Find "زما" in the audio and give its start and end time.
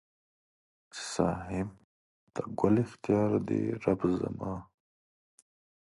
4.19-4.53